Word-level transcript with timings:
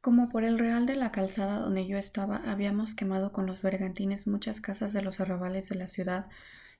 Como 0.00 0.28
por 0.28 0.44
el 0.44 0.58
real 0.58 0.86
de 0.86 0.94
la 0.94 1.10
calzada 1.10 1.58
donde 1.58 1.86
yo 1.86 1.98
estaba 1.98 2.36
habíamos 2.50 2.94
quemado 2.94 3.32
con 3.32 3.46
los 3.46 3.62
bergantines 3.62 4.26
muchas 4.26 4.60
casas 4.60 4.92
de 4.92 5.02
los 5.02 5.20
arrabales 5.20 5.68
de 5.68 5.74
la 5.74 5.88
ciudad, 5.88 6.26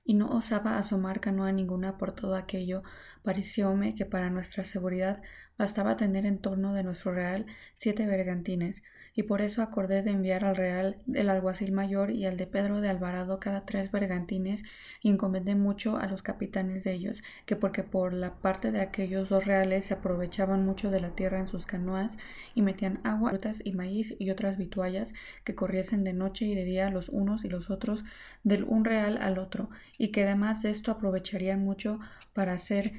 y 0.05 0.13
no 0.13 0.29
osaba 0.29 0.77
asomar 0.77 1.19
canoa 1.19 1.51
ninguna 1.51 1.97
por 1.97 2.13
todo 2.13 2.35
aquello, 2.35 2.81
parecióme 3.21 3.93
que 3.95 4.05
para 4.05 4.29
nuestra 4.29 4.63
seguridad 4.63 5.21
bastaba 5.59 5.97
tener 5.97 6.25
en 6.25 6.39
torno 6.39 6.73
de 6.73 6.83
nuestro 6.83 7.13
real 7.13 7.45
siete 7.75 8.07
bergantines, 8.07 8.81
y 9.13 9.23
por 9.23 9.41
eso 9.41 9.61
acordé 9.61 10.01
de 10.01 10.11
enviar 10.11 10.45
al 10.45 10.55
Real 10.55 10.97
el 11.13 11.29
alguacil 11.29 11.73
mayor 11.73 12.09
y 12.09 12.25
al 12.25 12.37
de 12.37 12.47
Pedro 12.47 12.79
de 12.79 12.87
Alvarado 12.87 13.39
cada 13.39 13.65
tres 13.65 13.91
bergantines 13.91 14.63
y 15.01 15.09
encomendé 15.09 15.55
mucho 15.55 15.97
a 15.97 16.07
los 16.07 16.21
capitanes 16.21 16.85
de 16.85 16.93
ellos, 16.93 17.21
que 17.45 17.57
porque 17.57 17.83
por 17.83 18.13
la 18.13 18.35
parte 18.35 18.71
de 18.71 18.79
aquellos 18.79 19.27
dos 19.27 19.45
reales 19.45 19.85
se 19.85 19.93
aprovechaban 19.93 20.65
mucho 20.65 20.89
de 20.89 21.01
la 21.01 21.09
tierra 21.09 21.39
en 21.39 21.47
sus 21.47 21.65
canoas 21.65 22.17
y 22.55 22.61
metían 22.61 23.01
agua, 23.03 23.31
frutas 23.31 23.61
y 23.63 23.73
maíz 23.73 24.15
y 24.17 24.29
otras 24.29 24.57
vituallas 24.57 25.13
que 25.43 25.55
corriesen 25.55 26.05
de 26.05 26.13
noche 26.13 26.45
y 26.45 26.55
de 26.55 26.63
día 26.63 26.89
los 26.89 27.09
unos 27.09 27.43
y 27.43 27.49
los 27.49 27.69
otros 27.69 28.05
del 28.45 28.63
un 28.63 28.85
real 28.85 29.17
al 29.21 29.37
otro, 29.37 29.69
y 29.97 30.09
que 30.09 30.23
además 30.23 30.61
de 30.61 30.69
esto 30.69 30.91
aprovecharían 30.91 31.59
mucho 31.59 31.99
para 32.33 32.53
hacer 32.53 32.93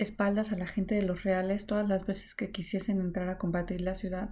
espaldas 0.00 0.50
a 0.50 0.56
la 0.56 0.66
gente 0.66 0.94
de 0.94 1.02
los 1.02 1.24
reales 1.24 1.66
todas 1.66 1.86
las 1.86 2.06
veces 2.06 2.34
que 2.34 2.50
quisiesen 2.50 3.00
entrar 3.00 3.28
a 3.28 3.36
combatir 3.36 3.82
la 3.82 3.94
ciudad. 3.94 4.30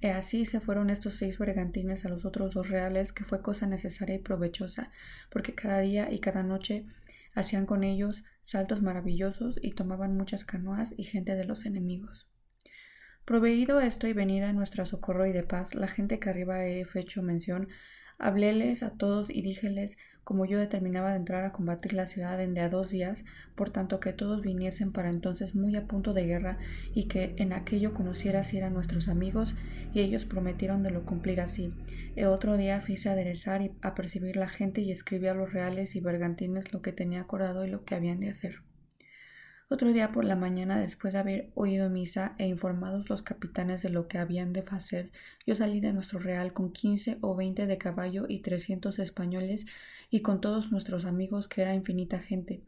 Y 0.00 0.08
así 0.08 0.44
se 0.44 0.60
fueron 0.60 0.90
estos 0.90 1.14
seis 1.14 1.38
bergantines 1.38 2.04
a 2.04 2.10
los 2.10 2.26
otros 2.26 2.52
dos 2.52 2.68
reales, 2.68 3.12
que 3.12 3.24
fue 3.24 3.40
cosa 3.40 3.66
necesaria 3.66 4.16
y 4.16 4.18
provechosa, 4.18 4.90
porque 5.30 5.54
cada 5.54 5.80
día 5.80 6.12
y 6.12 6.20
cada 6.20 6.42
noche 6.42 6.86
hacían 7.34 7.64
con 7.64 7.82
ellos 7.82 8.24
saltos 8.42 8.82
maravillosos 8.82 9.58
y 9.62 9.72
tomaban 9.72 10.16
muchas 10.16 10.44
canoas 10.44 10.94
y 10.96 11.04
gente 11.04 11.34
de 11.34 11.44
los 11.44 11.64
enemigos. 11.64 12.28
Proveído 13.24 13.80
esto 13.80 14.06
y 14.06 14.12
venida 14.12 14.52
nuestra 14.52 14.84
socorro 14.84 15.26
y 15.26 15.32
de 15.32 15.42
paz, 15.42 15.74
la 15.74 15.88
gente 15.88 16.18
que 16.18 16.28
arriba 16.28 16.64
he 16.64 16.86
hecho 16.94 17.22
mención, 17.22 17.68
habléles 18.18 18.82
a 18.82 18.90
todos 18.90 19.30
y 19.30 19.42
díjeles 19.42 19.98
como 20.26 20.44
yo 20.44 20.58
determinaba 20.58 21.10
de 21.10 21.18
entrar 21.18 21.44
a 21.44 21.52
combatir 21.52 21.92
la 21.92 22.04
ciudad 22.04 22.40
en 22.42 22.54
de 22.54 22.60
a 22.60 22.68
dos 22.68 22.90
días, 22.90 23.24
por 23.54 23.70
tanto 23.70 24.00
que 24.00 24.12
todos 24.12 24.42
viniesen 24.42 24.90
para 24.90 25.08
entonces 25.08 25.54
muy 25.54 25.76
a 25.76 25.86
punto 25.86 26.14
de 26.14 26.26
guerra, 26.26 26.58
y 26.92 27.04
que 27.04 27.34
en 27.36 27.52
aquello 27.52 27.94
conociera 27.94 28.42
si 28.42 28.58
eran 28.58 28.74
nuestros 28.74 29.06
amigos, 29.08 29.54
y 29.94 30.00
ellos 30.00 30.24
prometieron 30.24 30.82
de 30.82 30.90
lo 30.90 31.04
cumplir 31.04 31.40
así. 31.40 31.72
E 32.16 32.26
otro 32.26 32.56
día 32.56 32.80
fice 32.80 33.08
aderezar 33.08 33.62
y 33.62 33.70
apercibir 33.82 34.34
la 34.34 34.48
gente 34.48 34.80
y 34.80 34.90
escribí 34.90 35.28
a 35.28 35.34
los 35.34 35.52
reales 35.52 35.94
y 35.94 36.00
bergantines 36.00 36.72
lo 36.72 36.82
que 36.82 36.92
tenía 36.92 37.20
acordado 37.20 37.64
y 37.64 37.70
lo 37.70 37.84
que 37.84 37.94
habían 37.94 38.18
de 38.18 38.30
hacer. 38.30 38.65
Otro 39.68 39.92
día 39.92 40.12
por 40.12 40.24
la 40.24 40.36
mañana, 40.36 40.78
después 40.78 41.12
de 41.12 41.18
haber 41.18 41.50
oído 41.56 41.90
misa 41.90 42.36
e 42.38 42.46
informados 42.46 43.10
los 43.10 43.22
capitanes 43.22 43.82
de 43.82 43.90
lo 43.90 44.06
que 44.06 44.18
habían 44.18 44.52
de 44.52 44.64
hacer, 44.70 45.10
yo 45.44 45.56
salí 45.56 45.80
de 45.80 45.92
nuestro 45.92 46.20
real 46.20 46.52
con 46.52 46.72
quince 46.72 47.18
o 47.20 47.34
veinte 47.34 47.66
de 47.66 47.76
caballo 47.76 48.26
y 48.28 48.42
trescientos 48.42 49.00
españoles 49.00 49.66
y 50.08 50.22
con 50.22 50.40
todos 50.40 50.70
nuestros 50.70 51.04
amigos, 51.04 51.48
que 51.48 51.62
era 51.62 51.74
infinita 51.74 52.20
gente. 52.20 52.62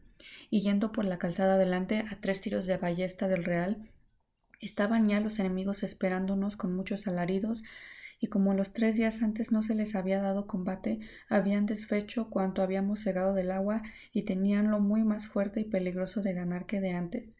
Y 0.49 0.59
yendo 0.59 0.91
por 0.91 1.05
la 1.05 1.19
calzada 1.19 1.53
adelante 1.53 2.03
a 2.11 2.19
tres 2.19 2.41
tiros 2.41 2.65
de 2.65 2.75
ballesta 2.75 3.29
del 3.29 3.45
real, 3.45 3.89
estaban 4.59 5.07
ya 5.07 5.21
los 5.21 5.39
enemigos 5.39 5.83
esperándonos 5.83 6.57
con 6.57 6.75
muchos 6.75 7.07
alaridos 7.07 7.63
y 8.19 8.27
como 8.27 8.53
los 8.53 8.73
tres 8.73 8.97
días 8.97 9.21
antes 9.21 9.51
no 9.51 9.63
se 9.63 9.75
les 9.75 9.95
había 9.95 10.21
dado 10.21 10.47
combate, 10.47 10.99
habían 11.29 11.65
desfecho 11.65 12.29
cuanto 12.29 12.61
habíamos 12.61 13.01
cegado 13.03 13.33
del 13.33 13.51
agua 13.51 13.81
y 14.11 14.23
teníanlo 14.23 14.79
muy 14.79 15.03
más 15.03 15.27
fuerte 15.27 15.61
y 15.61 15.65
peligroso 15.65 16.21
de 16.21 16.33
ganar 16.33 16.65
que 16.65 16.81
de 16.81 16.91
antes 16.91 17.37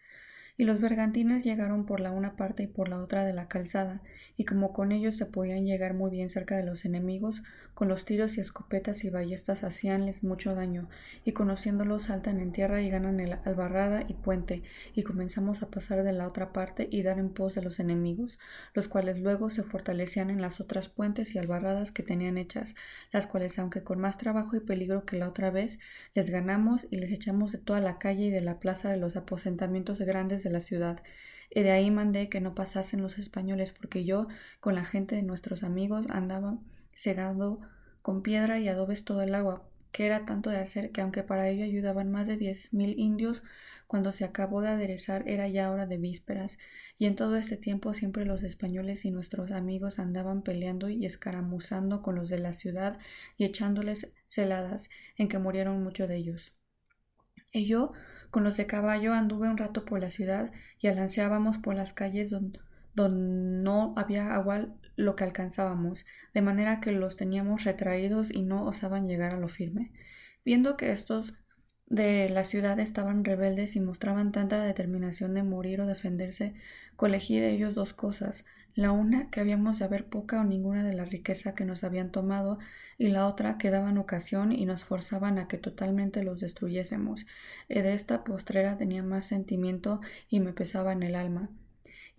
y 0.60 0.66
los 0.66 0.82
bergantines 0.82 1.46
llegaron 1.46 1.86
por 1.86 2.02
la 2.02 2.12
una 2.12 2.36
parte 2.36 2.64
y 2.64 2.68
por 2.68 2.90
la 2.90 3.00
otra 3.00 3.24
de 3.24 3.32
la 3.32 3.48
calzada, 3.48 4.02
y 4.36 4.44
como 4.44 4.74
con 4.74 4.92
ellos 4.92 5.16
se 5.16 5.26
podían 5.26 5.64
llegar 5.64 5.94
muy 5.94 6.12
bien 6.12 6.28
cerca 6.28 6.58
de 6.58 6.66
los 6.66 6.84
enemigos, 6.84 7.44
con 7.74 7.88
los 7.88 8.04
tiros 8.04 8.38
y 8.38 8.42
escopetas 8.42 9.06
y 9.06 9.10
ballestas 9.10 9.64
hacíanles 9.64 10.22
mucho 10.22 10.56
daño, 10.56 10.90
y 11.24 11.32
conociéndolos 11.32 12.04
saltan 12.04 12.42
en 12.42 12.52
tierra 12.52 12.82
y 12.82 12.90
ganan 12.90 13.22
el 13.22 13.38
albarrada 13.46 14.04
y 14.06 14.16
puente, 14.16 14.64
y 14.94 15.04
comenzamos 15.04 15.64
a 15.64 15.70
pasar 15.70 16.04
de 16.04 16.12
la 16.12 16.28
otra 16.28 16.52
parte 16.52 16.90
y 16.92 17.04
dar 17.04 17.20
en 17.20 17.30
pos 17.30 17.56
de 17.56 17.62
los 17.62 17.80
enemigos, 17.80 18.38
los 18.74 18.90
cuales 18.90 19.18
luego 19.18 19.50
se 19.50 19.64
fortalecían 19.64 20.30
en 20.30 20.42
las 20.42 20.60
otras 20.60 20.90
puentes 20.90 21.36
y 21.36 21.40
albarradas 21.40 21.94
que 21.94 22.04
tenían 22.04 22.38
hechas, 22.38 22.76
las 23.14 23.28
cuales 23.28 23.58
aunque 23.60 23.84
con 23.84 24.02
más 24.02 24.18
trabajo 24.18 24.58
y 24.58 24.60
peligro 24.60 25.06
que 25.06 25.18
la 25.18 25.30
otra 25.30 25.52
vez, 25.52 25.80
les 26.16 26.30
ganamos 26.30 26.86
y 26.92 26.98
les 26.98 27.12
echamos 27.12 27.54
de 27.54 27.60
toda 27.60 27.80
la 27.80 27.98
calle 27.98 28.26
y 28.26 28.30
de 28.30 28.42
la 28.42 28.60
plaza 28.60 28.92
de 28.92 28.98
los 28.98 29.16
aposentamientos 29.16 30.02
grandes 30.02 30.44
de 30.44 30.49
la 30.50 30.60
ciudad, 30.60 31.04
y 31.50 31.64
de 31.64 31.72
ahí 31.72 31.90
mandé 31.92 32.30
que 32.30 32.42
no 32.42 32.54
pasasen 32.56 33.02
los 33.02 33.18
españoles, 33.18 33.72
porque 33.74 34.06
yo, 34.06 34.28
con 34.60 34.76
la 34.76 34.86
gente 34.86 35.16
de 35.16 35.24
nuestros 35.24 35.64
amigos, 35.64 36.06
andaba 36.10 36.60
cegado 36.94 37.60
con 38.02 38.22
piedra 38.22 38.60
y 38.60 38.68
adobes 38.68 39.04
todo 39.04 39.22
el 39.24 39.34
agua, 39.36 39.64
que 39.92 40.06
era 40.06 40.26
tanto 40.26 40.52
de 40.52 40.58
hacer 40.58 40.92
que 40.92 41.02
aunque 41.02 41.24
para 41.24 41.50
ello 41.50 41.64
ayudaban 41.64 42.12
más 42.12 42.28
de 42.28 42.38
diez 42.38 42.74
mil 42.74 43.00
indios, 43.00 43.44
cuando 43.88 44.12
se 44.12 44.24
acabó 44.24 44.62
de 44.62 44.70
aderezar 44.70 45.28
era 45.28 45.48
ya 45.48 45.72
hora 45.72 45.88
de 45.88 45.98
vísperas, 45.98 46.60
y 46.98 47.06
en 47.08 47.16
todo 47.16 47.38
este 47.38 47.58
tiempo 47.58 47.96
siempre 47.96 48.26
los 48.26 48.44
españoles 48.44 49.04
y 49.06 49.12
nuestros 49.12 49.52
amigos 49.52 49.98
andaban 49.98 50.44
peleando 50.44 50.90
y 50.90 51.06
escaramuzando 51.06 52.04
con 52.04 52.16
los 52.16 52.30
de 52.30 52.38
la 52.40 52.54
ciudad 52.54 53.00
y 53.38 53.46
echándoles 53.46 54.14
celadas, 54.28 54.90
en 55.18 55.28
que 55.28 55.40
murieron 55.40 55.84
muchos 55.84 56.08
de 56.08 56.18
ellos. 56.18 56.54
Y 57.52 57.66
yo, 57.66 57.94
con 58.32 58.44
los 58.44 58.58
de 58.58 58.68
caballo 58.68 59.14
anduve 59.14 59.50
un 59.50 59.58
rato 59.58 59.86
por 59.86 60.00
la 60.00 60.10
ciudad 60.10 60.52
y 60.80 60.88
alanceábamos 60.88 61.58
por 61.58 61.76
las 61.76 61.94
calles 61.94 62.30
donde, 62.30 62.60
no 62.96 63.94
había 63.96 64.34
agua 64.34 64.68
lo 64.98 65.16
que 65.16 65.24
alcanzábamos, 65.24 66.06
de 66.34 66.42
manera 66.42 66.82
que 66.82 66.92
los 66.92 67.16
teníamos 67.16 67.64
retraídos 67.64 68.30
y 68.30 68.42
no 68.42 68.66
osaban 68.66 69.08
llegar 69.08 69.34
a 69.34 69.40
lo 69.40 69.48
firme. 69.48 69.92
Viendo 70.44 70.76
que 70.76 70.92
estos 70.92 71.34
de 71.90 72.30
la 72.30 72.44
ciudad 72.44 72.80
estaban 72.80 73.26
rebeldes 73.26 73.76
y 73.76 73.82
mostraban 73.82 74.32
tanta 74.32 74.64
determinación 74.64 75.34
de 75.34 75.44
morir 75.44 75.82
o 75.82 75.88
defenderse, 75.88 76.54
colegí 76.96 77.40
de 77.40 77.50
ellos 77.52 77.76
dos 77.76 77.94
cosas 77.94 78.46
la 78.76 78.92
una 78.92 79.30
que 79.30 79.42
habíamos 79.42 79.80
de 79.80 79.86
haber 79.86 80.06
poca 80.06 80.40
o 80.40 80.44
ninguna 80.44 80.86
de 80.86 80.94
la 80.94 81.04
riqueza 81.04 81.54
que 81.54 81.66
nos 81.66 81.84
habían 81.84 82.12
tomado, 82.12 82.60
y 82.98 83.10
la 83.10 83.28
otra 83.28 83.58
que 83.58 83.72
daban 83.72 83.98
ocasión 83.98 84.54
y 84.54 84.66
nos 84.66 84.86
forzaban 84.86 85.38
a 85.38 85.48
que 85.50 85.58
totalmente 85.58 86.24
los 86.24 86.40
destruyésemos. 86.40 87.26
Y 87.68 87.82
de 87.82 87.94
esta 87.94 88.24
postrera 88.24 88.78
tenía 88.78 89.04
más 89.04 89.26
sentimiento 89.26 90.00
y 90.30 90.40
me 90.40 90.54
pesaba 90.54 90.94
en 90.94 91.04
el 91.04 91.16
alma 91.16 91.50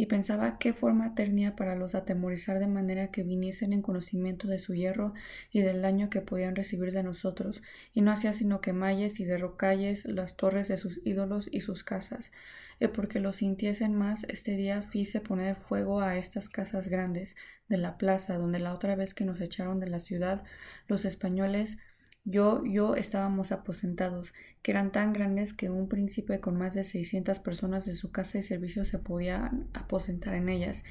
y 0.01 0.07
pensaba 0.07 0.57
qué 0.59 0.73
forma 0.73 1.15
tenía 1.15 1.55
para 1.57 1.77
los 1.77 1.95
atemorizar 1.95 2.59
de 2.59 2.67
manera 2.67 3.11
que 3.11 3.23
viniesen 3.23 3.75
en 3.75 3.83
conocimiento 3.83 4.49
de 4.49 4.59
su 4.59 4.75
hierro 4.75 5.13
y 5.53 5.61
del 5.61 5.83
daño 5.83 6.09
que 6.09 6.23
podían 6.23 6.57
recibir 6.57 6.91
de 6.93 7.03
nosotros, 7.03 7.61
y 7.93 8.01
no 8.01 8.11
hacía 8.11 8.33
sino 8.33 8.63
quemalles 8.63 9.21
y 9.21 9.27
derrocalles 9.27 10.07
las 10.07 10.39
torres 10.39 10.69
de 10.69 10.79
sus 10.79 11.03
ídolos 11.05 11.51
y 11.53 11.61
sus 11.61 11.85
casas, 11.85 12.33
y 12.81 12.87
porque 12.87 13.21
lo 13.21 13.35
sintiesen 13.35 13.95
más, 13.95 14.25
este 14.31 14.57
día 14.57 14.81
fice 14.81 15.21
poner 15.21 15.55
fuego 15.55 16.01
a 16.01 16.17
estas 16.17 16.49
casas 16.49 16.89
grandes 16.89 17.37
de 17.69 17.77
la 17.77 17.99
plaza, 17.99 18.39
donde 18.39 18.59
la 18.59 18.73
otra 18.73 18.97
vez 18.97 19.13
que 19.13 19.27
nos 19.27 19.39
echaron 19.43 19.81
de 19.81 19.91
la 19.91 20.01
ciudad, 20.01 20.45
los 20.89 21.05
españoles 21.05 21.77
yo, 22.25 22.65
yo 22.65 22.95
estábamos 22.97 23.53
aposentados, 23.53 24.35
que 24.63 24.71
eran 24.71 24.93
tan 24.93 25.13
grandes 25.13 25.53
que 25.53 25.71
un 25.71 25.89
príncipe 25.89 26.41
con 26.41 26.57
más 26.57 26.75
de 26.75 26.85
seiscientas 26.85 27.41
personas 27.41 27.87
de 27.87 27.95
su 27.95 28.13
casa 28.13 28.39
y 28.39 28.43
servicio 28.43 28.85
se 28.85 28.99
podía 28.99 29.51
aposentar 29.73 30.35
en 30.35 30.49
ellas, 30.49 30.85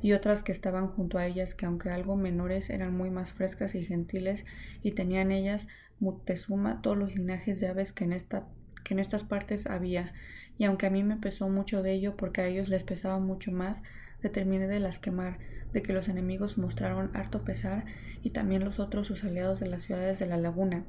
y 0.00 0.12
otras 0.12 0.42
que 0.42 0.52
estaban 0.52 0.88
junto 0.88 1.18
a 1.18 1.26
ellas, 1.26 1.54
que 1.54 1.66
aunque 1.66 1.90
algo 1.90 2.16
menores 2.16 2.70
eran 2.70 2.96
muy 2.96 3.10
más 3.10 3.32
frescas 3.32 3.74
y 3.74 3.84
gentiles, 3.84 4.44
y 4.82 4.92
tenían 4.92 5.32
ellas 5.32 5.68
Mutezuma 6.00 6.80
todos 6.80 6.96
los 6.96 7.16
linajes 7.16 7.58
de 7.58 7.68
aves 7.68 7.92
que 7.92 8.04
en 8.04 8.12
esta 8.12 8.46
que 8.84 8.94
en 8.94 9.00
estas 9.00 9.24
partes 9.24 9.66
había, 9.66 10.14
y 10.56 10.64
aunque 10.64 10.86
a 10.86 10.90
mí 10.90 11.02
me 11.02 11.16
pesó 11.16 11.48
mucho 11.50 11.82
de 11.82 11.92
ello 11.92 12.16
porque 12.16 12.40
a 12.40 12.46
ellos 12.46 12.68
les 12.68 12.84
pesaba 12.84 13.18
mucho 13.18 13.52
más, 13.52 13.82
determiné 14.22 14.66
de 14.66 14.80
las 14.80 14.98
quemar, 14.98 15.38
de 15.72 15.82
que 15.82 15.92
los 15.92 16.08
enemigos 16.08 16.58
mostraron 16.58 17.10
harto 17.14 17.44
pesar 17.44 17.84
y 18.22 18.30
también 18.30 18.64
los 18.64 18.80
otros 18.80 19.06
sus 19.06 19.24
aliados 19.24 19.60
de 19.60 19.68
las 19.68 19.82
ciudades 19.82 20.18
de 20.18 20.26
la 20.26 20.36
laguna, 20.36 20.84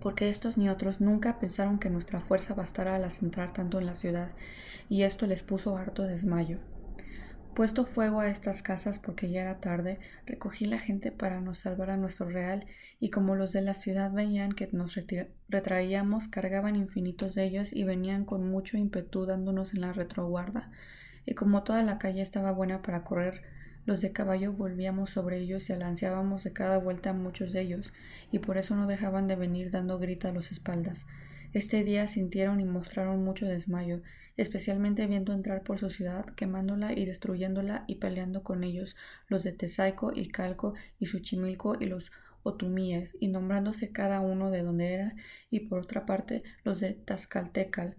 porque 0.00 0.28
estos 0.28 0.56
ni 0.56 0.68
otros 0.68 1.00
nunca 1.00 1.38
pensaron 1.38 1.78
que 1.78 1.90
nuestra 1.90 2.20
fuerza 2.20 2.54
bastara 2.54 2.96
al 2.96 3.10
centrar 3.10 3.52
tanto 3.52 3.78
en 3.78 3.86
la 3.86 3.94
ciudad, 3.94 4.32
y 4.88 5.02
esto 5.02 5.26
les 5.26 5.42
puso 5.42 5.76
harto 5.76 6.02
desmayo. 6.02 6.58
Puesto 7.54 7.86
fuego 7.86 8.18
a 8.18 8.28
estas 8.28 8.62
casas 8.62 8.98
porque 8.98 9.30
ya 9.30 9.42
era 9.42 9.60
tarde, 9.60 10.00
recogí 10.26 10.64
la 10.64 10.80
gente 10.80 11.12
para 11.12 11.40
nos 11.40 11.58
salvar 11.58 11.90
a 11.90 11.96
nuestro 11.96 12.28
real, 12.28 12.66
y 12.98 13.10
como 13.10 13.36
los 13.36 13.52
de 13.52 13.62
la 13.62 13.74
ciudad 13.74 14.12
veían 14.12 14.52
que 14.52 14.68
nos 14.72 14.98
retraíamos, 15.48 16.26
cargaban 16.26 16.74
infinitos 16.74 17.36
de 17.36 17.44
ellos 17.44 17.72
y 17.72 17.84
venían 17.84 18.24
con 18.24 18.50
mucho 18.50 18.76
ímpetu 18.76 19.24
dándonos 19.24 19.72
en 19.72 19.82
la 19.82 19.92
retroguarda 19.92 20.72
y 21.26 21.34
como 21.34 21.62
toda 21.62 21.82
la 21.82 21.98
calle 21.98 22.22
estaba 22.22 22.52
buena 22.52 22.82
para 22.82 23.04
correr, 23.04 23.42
los 23.86 24.00
de 24.00 24.12
caballo 24.12 24.52
volvíamos 24.52 25.10
sobre 25.10 25.38
ellos 25.38 25.68
y 25.68 25.74
alanceábamos 25.74 26.44
de 26.44 26.52
cada 26.52 26.78
vuelta 26.78 27.10
a 27.10 27.14
muchos 27.14 27.52
de 27.52 27.60
ellos, 27.60 27.92
y 28.30 28.38
por 28.38 28.56
eso 28.56 28.74
no 28.76 28.86
dejaban 28.86 29.28
de 29.28 29.36
venir 29.36 29.70
dando 29.70 29.98
grita 29.98 30.28
a 30.28 30.32
los 30.32 30.50
espaldas. 30.50 31.06
Este 31.52 31.84
día 31.84 32.08
sintieron 32.08 32.60
y 32.60 32.64
mostraron 32.64 33.22
mucho 33.22 33.46
desmayo, 33.46 34.00
especialmente 34.36 35.06
viendo 35.06 35.32
entrar 35.32 35.62
por 35.62 35.78
su 35.78 35.90
ciudad, 35.90 36.24
quemándola 36.34 36.92
y 36.94 37.04
destruyéndola 37.04 37.84
y 37.86 37.96
peleando 37.96 38.42
con 38.42 38.64
ellos 38.64 38.96
los 39.28 39.44
de 39.44 39.52
Tesaico 39.52 40.12
y 40.14 40.28
Calco 40.28 40.74
y 40.98 41.06
Suchimilco 41.06 41.76
y 41.78 41.86
los 41.86 42.10
otumíes, 42.42 43.16
y 43.20 43.28
nombrándose 43.28 43.92
cada 43.92 44.20
uno 44.20 44.50
de 44.50 44.62
donde 44.62 44.94
era, 44.94 45.14
y 45.50 45.60
por 45.60 45.80
otra 45.80 46.06
parte 46.06 46.42
los 46.64 46.80
de 46.80 46.94
Tazcaltecal, 46.94 47.96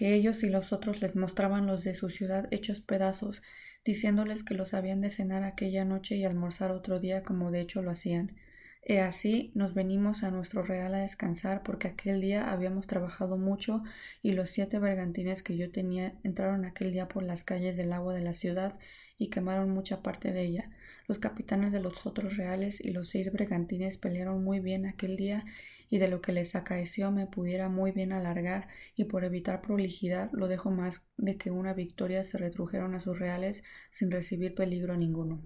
que 0.00 0.14
ellos 0.14 0.42
y 0.44 0.48
los 0.48 0.72
otros 0.72 1.02
les 1.02 1.14
mostraban 1.14 1.66
los 1.66 1.84
de 1.84 1.92
su 1.92 2.08
ciudad 2.08 2.48
hechos 2.50 2.80
pedazos, 2.80 3.42
diciéndoles 3.84 4.42
que 4.44 4.54
los 4.54 4.72
habían 4.72 5.02
de 5.02 5.10
cenar 5.10 5.42
aquella 5.42 5.84
noche 5.84 6.16
y 6.16 6.24
almorzar 6.24 6.70
otro 6.70 7.00
día 7.00 7.22
como 7.22 7.50
de 7.50 7.60
hecho 7.60 7.82
lo 7.82 7.90
hacían. 7.90 8.34
He 8.80 9.00
así 9.00 9.52
nos 9.54 9.74
venimos 9.74 10.22
a 10.22 10.30
nuestro 10.30 10.62
real 10.62 10.94
a 10.94 11.00
descansar 11.00 11.62
porque 11.62 11.88
aquel 11.88 12.22
día 12.22 12.50
habíamos 12.50 12.86
trabajado 12.86 13.36
mucho 13.36 13.82
y 14.22 14.32
los 14.32 14.48
siete 14.48 14.78
bergantines 14.78 15.42
que 15.42 15.58
yo 15.58 15.70
tenía 15.70 16.14
entraron 16.24 16.64
aquel 16.64 16.92
día 16.92 17.06
por 17.06 17.22
las 17.22 17.44
calles 17.44 17.76
del 17.76 17.92
agua 17.92 18.14
de 18.14 18.22
la 18.22 18.32
ciudad 18.32 18.78
y 19.18 19.28
quemaron 19.28 19.68
mucha 19.68 20.02
parte 20.02 20.32
de 20.32 20.40
ella. 20.40 20.70
Los 21.08 21.18
capitanes 21.18 21.72
de 21.72 21.80
los 21.80 22.06
otros 22.06 22.38
reales 22.38 22.80
y 22.80 22.92
los 22.92 23.10
seis 23.10 23.30
bergantines 23.30 23.98
pelearon 23.98 24.42
muy 24.42 24.60
bien 24.60 24.86
aquel 24.86 25.18
día 25.18 25.44
y 25.90 25.98
de 25.98 26.08
lo 26.08 26.22
que 26.22 26.32
les 26.32 26.54
acaeció 26.54 27.10
me 27.10 27.26
pudiera 27.26 27.68
muy 27.68 27.90
bien 27.90 28.12
alargar 28.12 28.68
y 28.94 29.04
por 29.04 29.24
evitar 29.24 29.60
prolijidad 29.60 30.30
lo 30.32 30.48
dejo 30.48 30.70
más 30.70 31.10
de 31.18 31.36
que 31.36 31.50
una 31.50 31.74
victoria 31.74 32.24
se 32.24 32.38
retrujeron 32.38 32.94
a 32.94 33.00
sus 33.00 33.18
reales 33.18 33.64
sin 33.90 34.10
recibir 34.10 34.54
peligro 34.54 34.96
ninguno. 34.96 35.42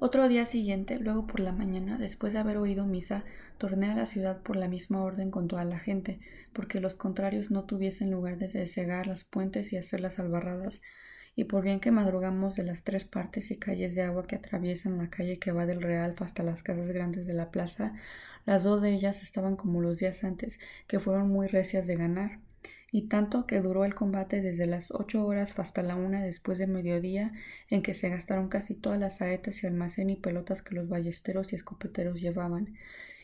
Otro 0.00 0.28
día 0.28 0.44
siguiente, 0.44 1.00
luego 1.00 1.26
por 1.26 1.40
la 1.40 1.50
mañana, 1.50 1.98
después 1.98 2.32
de 2.32 2.38
haber 2.38 2.56
oído 2.56 2.86
misa, 2.86 3.24
torné 3.58 3.90
a 3.90 3.96
la 3.96 4.06
ciudad 4.06 4.42
por 4.42 4.54
la 4.54 4.68
misma 4.68 5.02
orden 5.02 5.32
con 5.32 5.48
toda 5.48 5.64
la 5.64 5.80
gente, 5.80 6.20
porque 6.52 6.78
los 6.78 6.94
contrarios 6.94 7.50
no 7.50 7.64
tuviesen 7.64 8.12
lugar 8.12 8.38
de 8.38 8.48
cegar 8.68 9.08
las 9.08 9.24
puentes 9.24 9.72
y 9.72 9.76
hacer 9.76 9.98
las 9.98 10.20
albarradas, 10.20 10.82
y 11.38 11.44
por 11.44 11.62
bien 11.62 11.78
que 11.78 11.92
madrugamos 11.92 12.56
de 12.56 12.64
las 12.64 12.82
tres 12.82 13.04
partes 13.04 13.52
y 13.52 13.58
calles 13.58 13.94
de 13.94 14.02
agua 14.02 14.26
que 14.26 14.34
atraviesan 14.34 14.98
la 14.98 15.08
calle 15.08 15.38
que 15.38 15.52
va 15.52 15.66
del 15.66 15.80
Real 15.80 16.16
hasta 16.18 16.42
las 16.42 16.64
casas 16.64 16.88
grandes 16.88 17.28
de 17.28 17.32
la 17.32 17.52
plaza, 17.52 17.94
las 18.44 18.64
dos 18.64 18.82
de 18.82 18.92
ellas 18.92 19.22
estaban 19.22 19.54
como 19.54 19.80
los 19.80 20.00
días 20.00 20.24
antes, 20.24 20.58
que 20.88 20.98
fueron 20.98 21.28
muy 21.28 21.46
recias 21.46 21.86
de 21.86 21.94
ganar. 21.94 22.40
Y 22.90 23.02
tanto 23.02 23.46
que 23.46 23.60
duró 23.60 23.84
el 23.84 23.94
combate 23.94 24.42
desde 24.42 24.66
las 24.66 24.90
ocho 24.90 25.24
horas 25.24 25.56
hasta 25.60 25.84
la 25.84 25.94
una 25.94 26.24
después 26.24 26.58
de 26.58 26.66
mediodía, 26.66 27.30
en 27.70 27.82
que 27.82 27.94
se 27.94 28.08
gastaron 28.08 28.48
casi 28.48 28.74
todas 28.74 28.98
las 28.98 29.18
saetas 29.18 29.62
y 29.62 29.68
almacén 29.68 30.10
y 30.10 30.16
pelotas 30.16 30.62
que 30.62 30.74
los 30.74 30.88
ballesteros 30.88 31.52
y 31.52 31.54
escopeteros 31.54 32.20
llevaban, 32.20 32.74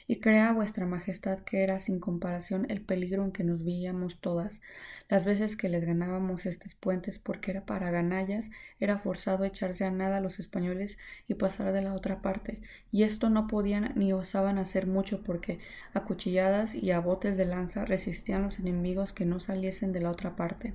y 0.07 0.21
crea 0.21 0.53
vuestra 0.53 0.87
majestad 0.87 1.41
que 1.41 1.63
era 1.63 1.81
sin 1.81 1.99
comparación 1.99 2.67
el 2.69 2.83
peligro 2.83 3.25
en 3.25 3.33
que 3.33 3.45
nos 3.45 3.65
veíamos 3.65 4.21
todas. 4.21 4.61
Las 5.09 5.25
veces 5.25 5.57
que 5.57 5.69
les 5.69 5.85
ganábamos 5.85 6.47
estos 6.47 6.75
puentes 6.75 7.19
porque 7.19 7.53
era 7.53 7.65
para 7.65 7.91
ganallas, 7.91 8.51
era 8.81 8.99
forzado 8.99 9.45
echarse 9.45 9.85
a 9.85 9.91
nada 9.91 10.19
a 10.19 10.21
los 10.21 10.39
españoles 10.39 10.99
y 11.27 11.35
pasar 11.35 11.73
de 11.73 11.83
la 11.83 11.95
otra 11.95 12.21
parte, 12.21 12.61
y 12.91 13.05
esto 13.05 13.31
no 13.31 13.47
podían 13.47 13.93
ni 13.97 14.13
osaban 14.13 14.59
hacer 14.59 14.87
mucho 14.87 15.23
porque 15.23 15.59
a 15.95 16.05
cuchilladas 16.05 16.75
y 16.75 16.91
a 16.91 17.01
botes 17.01 17.37
de 17.37 17.47
lanza 17.47 17.85
resistían 17.85 18.43
los 18.43 18.59
enemigos 18.59 19.13
que 19.13 19.25
no 19.25 19.41
saliesen 19.41 19.93
de 19.93 20.01
la 20.01 20.11
otra 20.11 20.37
parte 20.37 20.75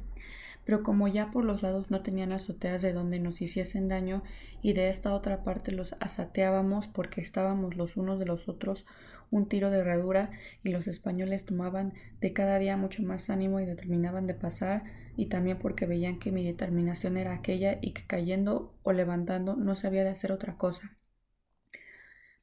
pero 0.70 0.84
como 0.84 1.08
ya 1.08 1.32
por 1.32 1.46
los 1.46 1.64
lados 1.64 1.90
no 1.90 2.04
tenían 2.04 2.32
azoteas 2.32 2.84
de 2.84 2.94
donde 2.94 3.18
nos 3.18 3.42
hiciesen 3.42 3.88
daño 3.88 4.22
y 4.62 4.74
de 4.74 4.90
esta 4.90 5.16
otra 5.16 5.44
parte 5.44 5.72
los 5.72 5.96
asateábamos 6.00 6.86
porque 6.86 7.22
estábamos 7.22 7.76
los 7.76 7.98
unos 7.98 8.20
de 8.20 8.28
los 8.28 8.48
otros 8.48 8.86
un 9.32 9.48
tiro 9.48 9.70
de 9.70 9.80
herradura 9.80 10.32
y 10.64 10.70
los 10.70 10.88
españoles 10.88 11.46
tomaban 11.46 11.94
de 12.22 12.34
cada 12.34 12.60
día 12.60 12.78
mucho 12.78 13.04
más 13.04 13.30
ánimo 13.30 13.60
y 13.60 13.66
determinaban 13.66 14.28
de 14.28 14.34
pasar 14.34 14.84
y 15.16 15.28
también 15.28 15.60
porque 15.60 15.86
veían 15.86 16.20
que 16.20 16.32
mi 16.32 16.44
determinación 16.44 17.18
era 17.18 17.34
aquella 17.34 17.78
y 17.82 17.94
que 17.94 18.06
cayendo 18.06 18.74
o 18.84 18.92
levantando 18.92 19.56
no 19.56 19.76
se 19.76 19.88
había 19.88 20.04
de 20.04 20.10
hacer 20.10 20.32
otra 20.32 20.56
cosa. 20.58 20.98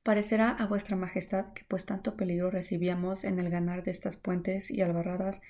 Parecerá 0.03 0.51
a 0.51 0.67
vuestra 0.67 0.95
majestad 0.95 1.53
que 1.53 1.65
pues 1.67 1.85
tanto 1.85 2.17
peligro 2.17 2.51
recibíamos 2.51 3.25
en 3.25 3.41
el 3.41 3.51
ganar 3.51 3.83
de 3.83 3.91
estas 3.91 4.17
puentes 4.17 4.71
y 4.71 4.81
albarradas 4.81 5.43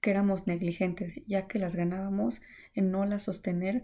que 0.00 0.10
éramos 0.10 0.46
negligentes, 0.46 1.20
ya 1.26 1.46
que 1.46 1.58
las 1.58 1.74
ganábamos 1.74 2.40
en 2.74 2.90
no 2.90 3.04
las 3.04 3.24
sostener 3.24 3.82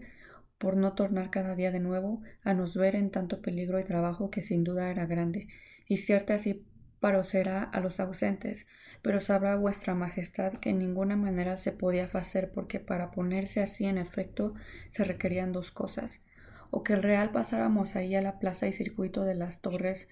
por 0.57 0.77
no 0.77 0.93
tornar 0.93 1.29
cada 1.29 1.55
día 1.55 1.71
de 1.71 1.79
nuevo 1.79 2.21
a 2.43 2.53
nos 2.53 2.77
ver 2.77 2.95
en 2.95 3.11
tanto 3.11 3.41
peligro 3.41 3.79
y 3.79 3.83
trabajo 3.83 4.31
que 4.31 4.41
sin 4.41 4.63
duda 4.63 4.89
era 4.89 5.05
grande, 5.05 5.47
y 5.87 5.97
cierta 5.97 6.35
así 6.35 6.65
parecerá 6.99 7.63
a 7.63 7.79
los 7.79 7.99
ausentes, 7.99 8.67
pero 9.01 9.19
sabrá 9.19 9.55
vuestra 9.55 9.95
majestad 9.95 10.53
que 10.53 10.71
en 10.71 10.79
ninguna 10.79 11.15
manera 11.15 11.57
se 11.57 11.71
podía 11.71 12.05
hacer 12.05 12.51
porque 12.51 12.79
para 12.79 13.11
ponerse 13.11 13.61
así 13.61 13.85
en 13.85 13.97
efecto 13.97 14.53
se 14.89 15.03
requerían 15.03 15.51
dos 15.51 15.71
cosas, 15.71 16.21
o 16.71 16.83
que 16.83 16.93
el 16.93 17.03
real 17.03 17.31
pasáramos 17.31 17.95
ahí 17.95 18.15
a 18.15 18.21
la 18.21 18.39
plaza 18.39 18.67
y 18.67 18.73
circuito 18.73 19.23
de 19.23 19.35
las 19.35 19.61
torres 19.61 20.07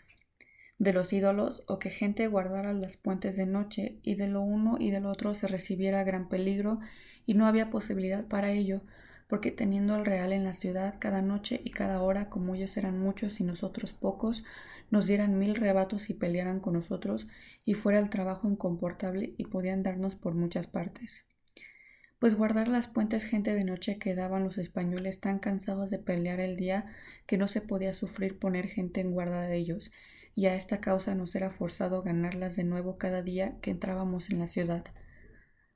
de 0.79 0.93
los 0.93 1.13
ídolos, 1.13 1.63
o 1.67 1.79
que 1.79 1.89
gente 1.89 2.27
guardara 2.27 2.73
las 2.73 2.97
puentes 2.97 3.37
de 3.37 3.45
noche, 3.45 3.99
y 4.03 4.15
de 4.15 4.27
lo 4.27 4.41
uno 4.41 4.77
y 4.79 4.91
del 4.91 5.05
otro 5.05 5.33
se 5.33 5.47
recibiera 5.47 6.03
gran 6.03 6.27
peligro, 6.29 6.79
y 7.25 7.35
no 7.35 7.47
había 7.47 7.69
posibilidad 7.69 8.25
para 8.27 8.51
ello, 8.51 8.81
porque 9.27 9.51
teniendo 9.51 9.95
el 9.95 10.05
real 10.05 10.33
en 10.33 10.43
la 10.43 10.53
ciudad 10.53 10.95
cada 10.99 11.21
noche 11.21 11.61
y 11.63 11.71
cada 11.71 12.01
hora, 12.01 12.29
como 12.29 12.55
ellos 12.55 12.75
eran 12.77 12.99
muchos 12.99 13.39
y 13.39 13.43
nosotros 13.43 13.93
pocos, 13.93 14.43
nos 14.91 15.07
dieran 15.07 15.37
mil 15.37 15.55
rebatos 15.55 16.09
y 16.09 16.13
pelearan 16.13 16.59
con 16.59 16.73
nosotros, 16.73 17.27
y 17.65 17.73
fuera 17.73 17.99
el 17.99 18.09
trabajo 18.09 18.49
incomportable 18.49 19.33
y 19.37 19.45
podían 19.45 19.83
darnos 19.83 20.15
por 20.15 20.35
muchas 20.35 20.67
partes. 20.67 21.25
Pues 22.19 22.35
guardar 22.35 22.69
las 22.69 22.87
puentes 22.87 23.25
gente 23.25 23.53
de 23.53 23.65
noche 23.65 23.97
quedaban 23.97 24.43
los 24.43 24.57
españoles 24.57 25.19
tan 25.19 25.39
cansados 25.39 25.89
de 25.89 25.99
pelear 25.99 26.39
el 26.39 26.55
día 26.55 26.85
que 27.25 27.37
no 27.37 27.47
se 27.47 27.59
podía 27.59 27.91
sufrir 27.91 28.39
poner 28.39 28.67
gente 28.67 29.01
en 29.01 29.11
guarda 29.11 29.41
de 29.41 29.57
ellos, 29.57 29.91
y 30.35 30.45
a 30.45 30.55
esta 30.55 30.79
causa 30.79 31.15
nos 31.15 31.35
era 31.35 31.49
forzado 31.49 32.01
ganarlas 32.01 32.55
de 32.55 32.63
nuevo 32.63 32.97
cada 32.97 33.21
día 33.21 33.57
que 33.61 33.71
entrábamos 33.71 34.29
en 34.29 34.39
la 34.39 34.47
ciudad. 34.47 34.85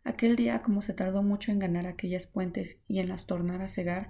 Aquel 0.03 0.37
día, 0.37 0.61
como 0.61 0.81
se 0.81 0.93
tardó 0.93 1.21
mucho 1.21 1.51
en 1.51 1.59
ganar 1.59 1.85
aquellas 1.85 2.27
puentes 2.27 2.79
y 2.87 2.99
en 2.99 3.09
las 3.09 3.25
tornar 3.25 3.61
a 3.61 3.67
cegar, 3.67 4.07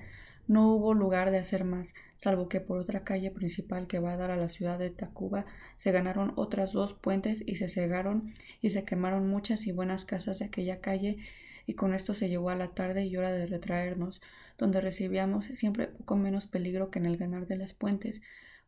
no 0.47 0.73
hubo 0.73 0.94
lugar 0.94 1.31
de 1.31 1.38
hacer 1.38 1.63
más, 1.63 1.94
salvo 2.15 2.49
que 2.49 2.61
por 2.61 2.79
otra 2.79 3.03
calle 3.03 3.31
principal 3.31 3.88
que 3.88 3.99
va 3.99 4.13
a 4.13 4.17
dar 4.17 4.31
a 4.31 4.38
la 4.38 4.47
ciudad 4.47 4.79
de 4.79 4.89
Tacuba 4.89 5.45
se 5.75 5.91
ganaron 5.91 6.33
otras 6.35 6.71
dos 6.71 6.94
puentes 6.94 7.44
y 7.45 7.55
se 7.55 7.67
cegaron 7.67 8.33
y 8.61 8.69
se 8.69 8.83
quemaron 8.83 9.29
muchas 9.29 9.67
y 9.67 9.71
buenas 9.71 10.05
casas 10.05 10.39
de 10.39 10.45
aquella 10.45 10.79
calle 10.81 11.17
y 11.65 11.73
con 11.73 11.94
esto 11.94 12.13
se 12.13 12.29
llegó 12.29 12.49
a 12.49 12.55
la 12.55 12.69
tarde 12.69 13.05
y 13.05 13.17
hora 13.17 13.31
de 13.31 13.45
retraernos, 13.45 14.21
donde 14.57 14.79
recibíamos 14.79 15.45
siempre 15.45 15.88
poco 15.88 16.15
menos 16.15 16.47
peligro 16.47 16.89
que 16.89 17.00
en 17.00 17.05
el 17.05 17.17
ganar 17.17 17.45
de 17.45 17.57
las 17.57 17.73
puentes, 17.73 18.21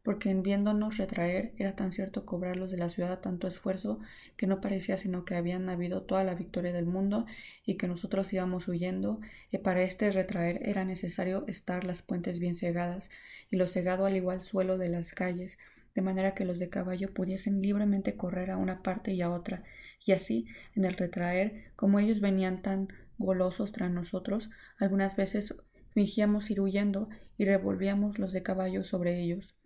porque 0.03 0.29
en 0.29 0.43
viéndonos 0.43 0.97
retraer 0.97 1.53
era 1.57 1.75
tan 1.75 1.91
cierto 1.91 2.25
cobrarlos 2.25 2.71
de 2.71 2.77
la 2.77 2.89
ciudad 2.89 3.19
tanto 3.19 3.47
esfuerzo 3.47 3.99
que 4.37 4.47
no 4.47 4.61
parecía 4.61 4.95
sino 4.97 5.25
que 5.25 5.35
habían 5.35 5.69
habido 5.69 6.03
toda 6.03 6.23
la 6.23 6.35
victoria 6.35 6.71
del 6.71 6.85
mundo 6.85 7.25
y 7.65 7.75
que 7.75 7.87
nosotros 7.87 8.31
íbamos 8.31 8.67
huyendo, 8.67 9.19
y 9.51 9.57
para 9.57 9.83
este 9.83 10.09
retraer 10.11 10.61
era 10.63 10.85
necesario 10.85 11.45
estar 11.47 11.83
las 11.83 12.01
puentes 12.01 12.39
bien 12.39 12.55
cegadas 12.55 13.11
y 13.51 13.57
lo 13.57 13.67
cegado 13.67 14.05
al 14.05 14.15
igual 14.15 14.41
suelo 14.41 14.77
de 14.77 14.89
las 14.89 15.11
calles, 15.13 15.59
de 15.95 16.01
manera 16.01 16.33
que 16.33 16.45
los 16.45 16.59
de 16.59 16.69
caballo 16.69 17.13
pudiesen 17.13 17.61
libremente 17.61 18.15
correr 18.15 18.51
a 18.51 18.57
una 18.57 18.81
parte 18.81 19.13
y 19.13 19.21
a 19.21 19.29
otra, 19.29 19.63
y 20.05 20.13
así, 20.13 20.47
en 20.75 20.85
el 20.85 20.93
retraer, 20.93 21.71
como 21.75 21.99
ellos 21.99 22.21
venían 22.21 22.61
tan 22.61 22.87
golosos 23.17 23.73
tras 23.73 23.91
nosotros, 23.91 24.49
algunas 24.77 25.17
veces 25.17 25.55
fingíamos 25.91 26.49
ir 26.51 26.61
huyendo 26.61 27.09
y 27.37 27.43
revolvíamos 27.45 28.17
los 28.17 28.31
de 28.31 28.43
caballo 28.43 28.83
sobre 28.83 29.19
ellos 29.19 29.58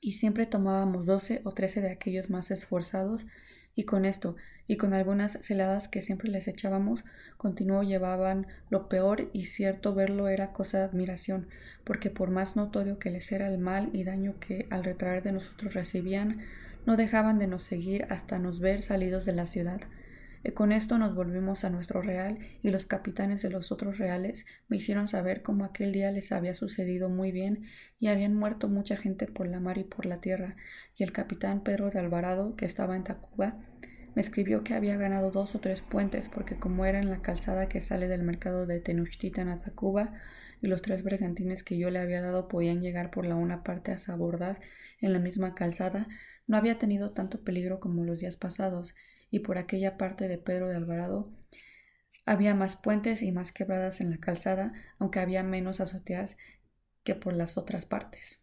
y 0.00 0.12
siempre 0.12 0.46
tomábamos 0.46 1.06
doce 1.06 1.40
o 1.44 1.52
trece 1.52 1.80
de 1.80 1.90
aquellos 1.90 2.30
más 2.30 2.50
esforzados 2.50 3.26
y 3.74 3.84
con 3.84 4.04
esto 4.04 4.34
y 4.66 4.76
con 4.76 4.92
algunas 4.92 5.38
celadas 5.40 5.86
que 5.86 6.02
siempre 6.02 6.28
les 6.30 6.48
echábamos 6.48 7.04
continuo 7.36 7.84
llevaban 7.84 8.48
lo 8.70 8.88
peor 8.88 9.30
y 9.32 9.44
cierto 9.44 9.94
verlo 9.94 10.26
era 10.28 10.52
cosa 10.52 10.78
de 10.78 10.84
admiración 10.84 11.46
porque 11.84 12.10
por 12.10 12.30
más 12.30 12.56
notorio 12.56 12.98
que 12.98 13.10
les 13.10 13.30
era 13.30 13.48
el 13.48 13.58
mal 13.58 13.90
y 13.92 14.02
daño 14.02 14.34
que 14.40 14.66
al 14.70 14.82
retraer 14.82 15.22
de 15.22 15.32
nosotros 15.32 15.74
recibían 15.74 16.40
no 16.86 16.96
dejaban 16.96 17.38
de 17.38 17.46
nos 17.46 17.62
seguir 17.62 18.06
hasta 18.10 18.38
nos 18.38 18.58
ver 18.60 18.82
salidos 18.82 19.24
de 19.24 19.32
la 19.32 19.46
ciudad 19.46 19.80
y 20.44 20.52
con 20.52 20.72
esto 20.72 20.98
nos 20.98 21.14
volvimos 21.14 21.64
a 21.64 21.70
nuestro 21.70 22.02
real 22.02 22.38
y 22.62 22.70
los 22.70 22.86
capitanes 22.86 23.42
de 23.42 23.50
los 23.50 23.72
otros 23.72 23.98
reales 23.98 24.46
me 24.68 24.76
hicieron 24.76 25.08
saber 25.08 25.42
cómo 25.42 25.64
aquel 25.64 25.92
día 25.92 26.10
les 26.12 26.32
había 26.32 26.54
sucedido 26.54 27.08
muy 27.08 27.32
bien 27.32 27.64
y 27.98 28.08
habían 28.08 28.34
muerto 28.34 28.68
mucha 28.68 28.96
gente 28.96 29.26
por 29.26 29.46
la 29.48 29.60
mar 29.60 29.78
y 29.78 29.84
por 29.84 30.06
la 30.06 30.20
tierra. 30.20 30.56
Y 30.96 31.02
el 31.02 31.12
capitán 31.12 31.62
Pedro 31.62 31.90
de 31.90 31.98
Alvarado 31.98 32.54
que 32.56 32.66
estaba 32.66 32.96
en 32.96 33.04
Tacuba 33.04 33.56
me 34.14 34.22
escribió 34.22 34.64
que 34.64 34.74
había 34.74 34.96
ganado 34.96 35.30
dos 35.30 35.54
o 35.54 35.60
tres 35.60 35.82
puentes 35.82 36.28
porque 36.28 36.56
como 36.56 36.84
era 36.84 36.98
en 36.98 37.10
la 37.10 37.22
calzada 37.22 37.68
que 37.68 37.80
sale 37.80 38.08
del 38.08 38.22
mercado 38.22 38.66
de 38.66 38.80
Tenochtitlan 38.80 39.48
a 39.48 39.60
Tacuba 39.60 40.14
y 40.60 40.66
los 40.66 40.82
tres 40.82 41.04
bergantines 41.04 41.62
que 41.62 41.78
yo 41.78 41.90
le 41.90 41.98
había 42.00 42.20
dado 42.20 42.48
podían 42.48 42.80
llegar 42.80 43.10
por 43.10 43.26
la 43.26 43.36
una 43.36 43.62
parte 43.62 43.92
a 43.92 43.98
Sabordad 43.98 44.58
en 45.00 45.12
la 45.12 45.20
misma 45.20 45.54
calzada, 45.54 46.08
no 46.46 46.56
había 46.56 46.78
tenido 46.78 47.12
tanto 47.12 47.42
peligro 47.42 47.78
como 47.78 48.04
los 48.04 48.20
días 48.20 48.36
pasados 48.36 48.94
y 49.30 49.40
por 49.40 49.58
aquella 49.58 49.96
parte 49.96 50.28
de 50.28 50.38
Pedro 50.38 50.68
de 50.68 50.76
Alvarado 50.76 51.30
había 52.26 52.54
más 52.54 52.76
puentes 52.76 53.22
y 53.22 53.32
más 53.32 53.52
quebradas 53.52 54.00
en 54.00 54.10
la 54.10 54.18
calzada, 54.18 54.72
aunque 54.98 55.20
había 55.20 55.42
menos 55.42 55.80
azoteas 55.80 56.36
que 57.02 57.14
por 57.14 57.34
las 57.34 57.56
otras 57.56 57.86
partes. 57.86 58.40